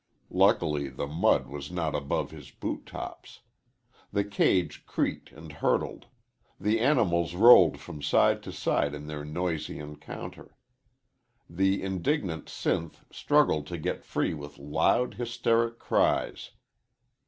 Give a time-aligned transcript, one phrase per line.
[0.31, 3.41] Luckily the mud was not above his boot tops.
[4.11, 6.07] The cage creaked and hurtled.
[6.59, 10.55] The animals rolled from side to side in their noisy encounter.
[11.47, 16.49] The indignant Sinth struggled to get free with loud, hysteric cries.